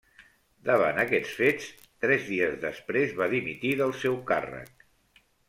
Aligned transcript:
Davant 0.69 1.01
aquests 1.01 1.33
fets, 1.41 1.67
tres 2.05 2.25
dies 2.31 2.57
després 2.65 3.15
va 3.21 3.29
dimitir 3.35 3.75
del 3.83 3.95
seu 4.07 4.19
càrrec. 4.35 4.85